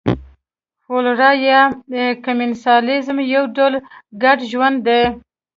فلورا 0.83 1.29
یا 1.47 1.59
کمېنسالیزم 2.25 3.17
یو 3.33 3.43
ډول 3.55 3.73
ګډ 4.23 4.37
ژوند 4.51 4.77
دی. 4.87 5.01